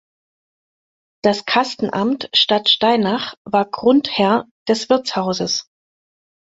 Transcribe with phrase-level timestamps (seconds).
[1.23, 5.67] Das Kastenamt Stadtsteinach war Grundherr des Wirtshauses.